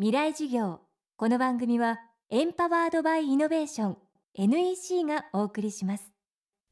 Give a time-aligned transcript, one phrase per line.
[0.00, 0.78] 未来授業。
[1.16, 1.98] この番組は
[2.30, 3.96] エンパワードバイイノベーション
[4.34, 6.12] NEC がお送りします。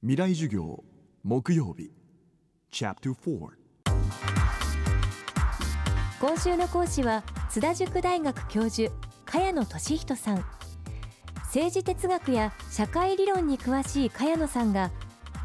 [0.01, 0.85] 未来授業
[1.25, 1.91] 木曜日
[2.71, 3.49] Chapter 4
[6.21, 8.93] 今週の講師は津田塾大学教授
[9.25, 10.45] 茅野俊人さん。
[11.47, 14.93] 政治哲学や社会理論に詳しい茅野さんが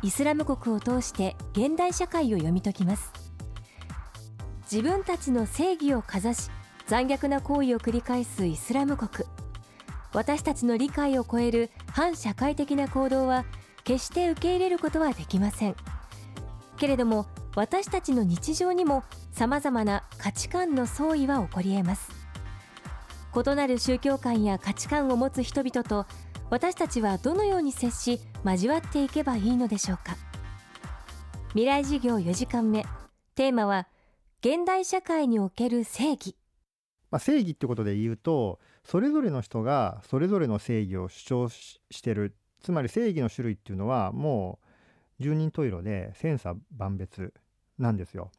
[0.03, 3.11] イスラム国を通して現代社会を読み解きます。
[4.71, 6.51] 自分たちの正義をかざし
[6.87, 9.27] 残虐な行為を繰り返すイスラム国。
[10.13, 13.45] 私たちの理解を超える反社会的な行動は
[13.83, 15.75] 決して受け入れることはできません。
[16.77, 22.11] けれども私たちの日常にもさまざまな価値観の相違は起こり得ます。
[23.33, 26.05] 異なる宗教観や価値観を持つ人々と
[26.49, 30.17] 私たちはどのように接し交わっていけばいいのでしょうか。
[31.49, 32.85] 未来授業4時間目。
[33.35, 33.87] テーマは
[34.41, 36.35] 現代社会における正義。
[37.11, 44.59] まあ、正義ってことで言うとそれぞれの人がそれぞれの正義を主張してるつまり正義の種類っていうのはも
[45.19, 47.33] う十人十色で千差万別
[47.77, 48.31] なんですよ。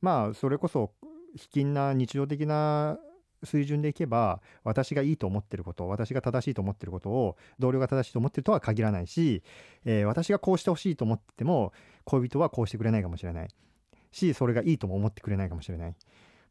[0.00, 0.92] まあそれこそ
[1.36, 2.98] 卑近な日常的な
[3.42, 9.42] 水準でいけば私がいいと思ってること私が正しいと思ってることを同僚が正しいと思ってるとは限らないし、
[9.84, 11.72] えー、私がこうしてほしいと思っても
[12.04, 13.48] 恋人はこうしてくれないかもしれない
[14.12, 15.94] しそれがいいとも思ってくれないかもしれない。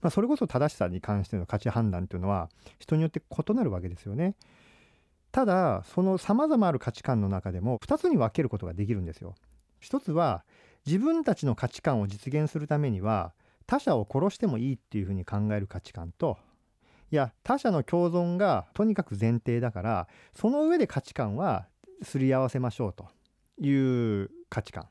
[0.03, 4.35] まあ、それこそ正しさに関しての価値判断というのは人によって異なるわけですよね。
[5.31, 9.33] ただその様々ある価値観の中でも2つに分けることができるんですよ。
[9.79, 10.43] 一つは
[10.85, 13.33] 自分たちの価値観を実現するためには
[13.65, 16.37] 他者を殺してもいいっていうふうに考える価値観と
[17.09, 21.67] いや他者の共存がとにかく前提だからその上で価値観は
[22.01, 23.07] すり合わせましょうと
[23.61, 24.87] いう価値観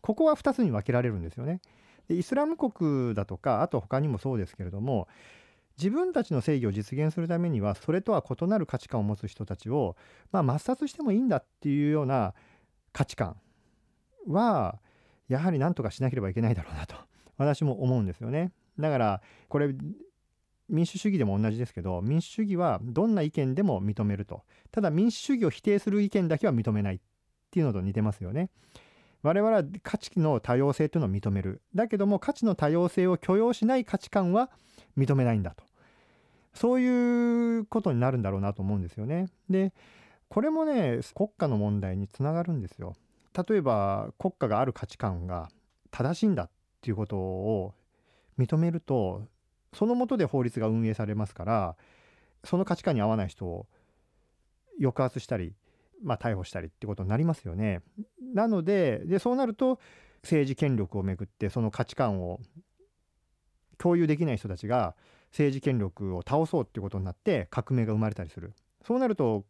[0.00, 1.60] ここは2つに分けられるんですよね。
[2.08, 5.08] でイスラム国だとかあと他にもそうですけれども
[5.78, 9.96] 自分たちの正義を実現するためにはそれとは異なる価値観を持つ人たちを、
[10.32, 12.34] まあ、抹殺してもいいんだっていうような
[12.92, 13.36] 価値観
[14.26, 14.78] は
[15.28, 16.96] やはり何とかしなければいけないだろうなと
[17.36, 18.52] 私も思うんですよね。
[18.78, 19.74] だからこれ
[20.68, 26.98] 民主主義でも同じですけど民主主義はどんな意見でも認めるとただ民主主義を否定する意見だけは認めないっ
[27.50, 28.50] ていうのと似てますよね。
[29.26, 34.50] 我々は価値の多様性というのを認めるだけども価値の多様性を許容しない価値観は
[34.96, 35.64] 認めないんだと
[36.54, 39.26] そういうことになるんだろうなと思うんですよね。
[39.50, 39.74] で
[40.28, 42.94] これもね国家の問題につながるんですよ。
[43.48, 45.50] 例えば国家がある価値観が
[45.90, 46.50] 正しいんだっ
[46.80, 47.74] ていうことを
[48.38, 49.22] 認めると
[49.74, 51.76] そのもとで法律が運営されますから
[52.44, 53.66] その価値観に合わない人を
[54.80, 55.52] 抑圧したり
[56.02, 57.80] まあ、逮捕したりってことになりますよね。
[58.34, 59.78] なのででそうなると
[60.22, 62.40] 政治権力をめぐってその価値観を
[63.78, 64.94] 共有できない人たちが
[65.30, 68.54] 政治権力を倒そうっていうことになって革命が生まれたりする。
[68.86, 69.44] そうなると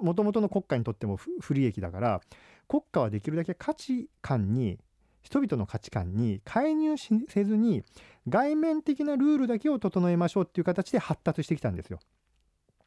[0.00, 2.20] もともとの国家にとっても不利益だから
[2.68, 4.78] 国家はできるだけ価値観に
[5.22, 7.82] 人々の価値観に介入せずに
[8.28, 11.98] 外面的なルールだけを整えましょうっていう形で発達してきたんですよ。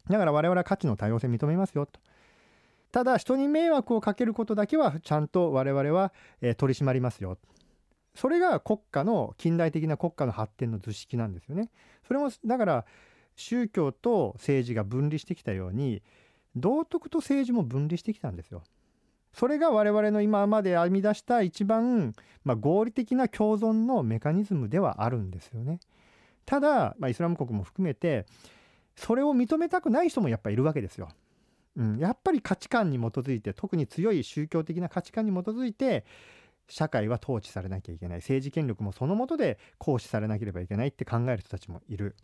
[0.09, 1.99] だから我々は価値の多様性認めますよと。
[2.91, 6.11] ただ人に迷惑をかけることだけはちゃんと我々は、
[6.41, 7.37] え、取り締まりますよ。
[8.15, 11.69] それが国家の近代的な国家の発展の図式なんですよね。
[12.07, 12.85] それもだから
[13.35, 16.01] 宗教と政治が分離してきたように
[16.55, 18.63] 道徳と政治も分離してきたんですよ。
[19.31, 22.13] それが我々の今まで編み出した一番、
[22.43, 25.79] まあ、合理的な共存のメカニズムではあるんですよね。
[26.45, 28.25] ただ、まあ、イスラム国も含めて
[28.95, 31.09] それを認めたくない人もやっぱいるわけですよ。
[31.79, 36.05] うん、やっぱり価値観に基づいて特に強い宗教的な価値観に基づいて
[36.67, 38.17] 社会は統治されなきゃいけない。
[38.19, 42.15] 政治権力もそのもとで行使されなければいけないって考える人たちもいる。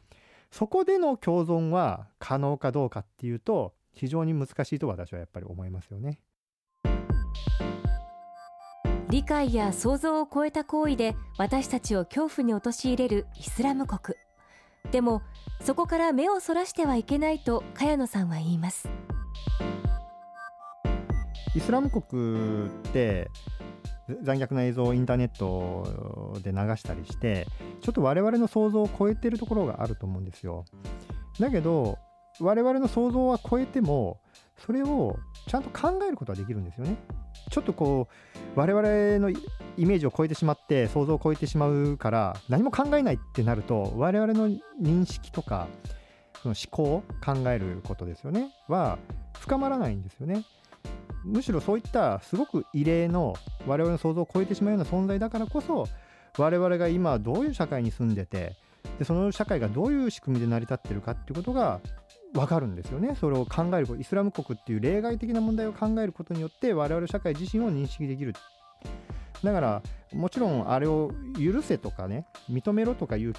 [0.52, 6.20] そこでの共存は可能かどうかっていうと非常に難しいと私はやっぱり思いますよね。
[9.10, 14.18] 理解や想像を超えた行為で私たちを恐怖に陥れるイスラム国。
[14.92, 15.22] でも
[15.62, 18.90] そこから目をそらしてはいけないと茅野さんは言います。
[21.56, 23.30] イスラム国って
[24.22, 27.48] 残虐な映像をインターネットで流したりして
[27.82, 30.66] ちょっと我々の想像を超えてるところがあると思うんですよ。
[31.40, 31.98] だけど
[32.40, 34.20] 我々の想像は超えても
[34.58, 35.18] それを
[35.48, 36.98] ちゃんと考えることはできるんですよね。
[37.50, 38.08] ちょっとこ
[38.56, 44.50] う我々のイメージを超えてしまって想像を超えてしまうから何も考えないってなると我々の
[44.82, 45.68] 認識とか
[46.42, 48.52] その思考考えることですよね。
[48.68, 48.98] は
[49.45, 50.44] 深まらないんですよね。
[51.24, 53.36] むしろそういったすごく異例の
[53.68, 55.88] 我々の想像を超えてしまうような存在だからこそ
[56.38, 58.56] 我々が今どういう社会に住んでて
[59.00, 61.80] でその社会がどういう仕組みで成り立ってるかっていうことが
[62.33, 63.15] 分かるんですよね。
[63.19, 68.33] それを考えるイスラム国っていう例外的な問題を考えることによって我々社会自身を認識できる。
[69.44, 69.81] だから
[70.13, 73.33] もちろんあれを許せとかね認めろとか言う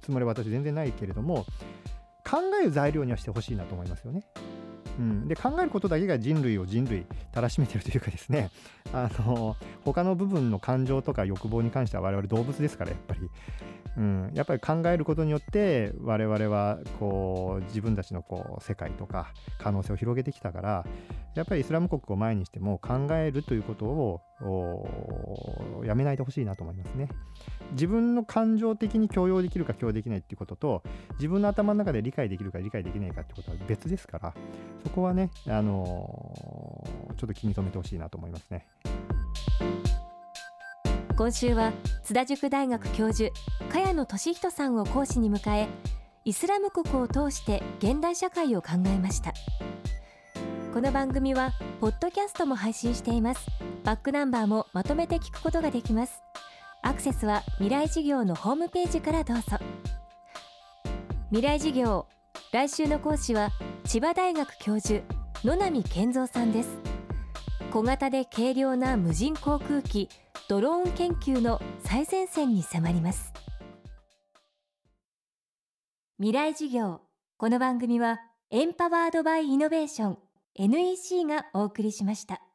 [0.00, 1.44] つもりは私全然ないけれども
[2.24, 4.22] 考える材料にはしてほしいなと思いますよね。
[4.98, 8.50] うん、で考えることだけが人類を人類たらしめてるというかですね。
[8.92, 13.30] あの他の部分の感情とか欲望に関しては我々動物ですからやっぱり。
[13.96, 20.86] うん、やっぱり考えることによって我々はこう自分たちのこう世界とか可能性を広げてきたから
[21.34, 27.08] やっぱりイスラム国を前にしても考えるということをやめないでほしいなと思いますね。
[27.72, 30.82] 自分の感情的に許容できるか許容できないっていうことと
[31.14, 34.34] 自分の頭の中で理解できるか理解できないかってことは別ですから
[34.84, 38.66] そこはね、あのー、ちょっと気に留めてほしいなと思いますね。
[41.16, 41.72] 今週は
[42.04, 43.30] 津田塾大学教授
[43.70, 45.66] 茅野俊人さんを講師に迎え
[46.26, 49.32] イスラム国を通して現代社会を考えました。
[50.74, 53.46] この番組はポッドキャストも配信しています。
[53.82, 56.22] バックナンバーもまとめて聞くことができます。
[56.82, 59.56] アクセスは未来事業のホームページからどうぞ。
[61.30, 62.06] 未来事業
[62.52, 63.48] 来週の講師は
[63.84, 65.02] 千葉大学教授
[65.42, 66.85] 野波健三さんです。
[67.70, 70.08] 小型で軽量な無人航空機
[70.48, 73.32] ドローン研究の最前線に迫ります。
[76.18, 77.00] 未来事業
[77.36, 78.20] この番組は
[78.50, 80.18] エンパワードバイイノベーション
[80.54, 82.45] NEC がお送りしました。